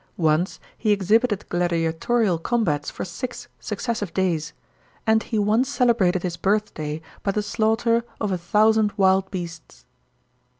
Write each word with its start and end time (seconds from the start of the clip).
Once 0.17 0.59
he 0.75 0.91
exhibited 0.91 1.47
gladiatorial 1.47 2.39
combats 2.39 2.89
for 2.89 3.05
six 3.05 3.47
successive 3.59 4.11
days; 4.15 4.51
and 5.05 5.21
he 5.21 5.37
once 5.37 5.69
cele 5.69 5.93
brated 5.93 6.23
his 6.23 6.37
birthday 6.37 6.99
by 7.21 7.29
the 7.29 7.43
slaughter 7.43 8.03
of 8.19 8.31
a 8.31 8.37
thousand 8.39 8.91
wild 8.97 9.29
beasts. 9.29 9.85